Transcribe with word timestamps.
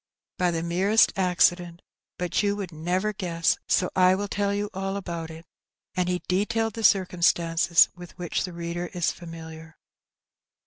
''By 0.39 0.51
the 0.51 0.63
merest 0.63 1.13
accident. 1.15 1.83
Bat 2.17 2.31
yoa 2.31 2.55
woald 2.55 2.71
never 2.71 3.13
gness, 3.13 3.59
so 3.67 3.91
I 3.95 4.15
will 4.15 4.27
tell 4.27 4.49
yoa 4.49 4.67
all 4.73 4.97
about 4.97 5.29
it.'' 5.29 5.45
And 5.95 6.09
he 6.09 6.23
detailed 6.27 6.73
the 6.73 6.83
cir 6.83 7.05
cumstances 7.05 7.87
with 7.95 8.17
which 8.17 8.43
the 8.43 8.51
reader 8.51 8.87
is 8.93 9.11
&miliar. 9.13 9.75